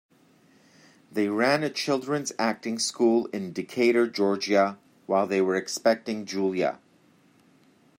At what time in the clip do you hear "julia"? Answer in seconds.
6.25-6.79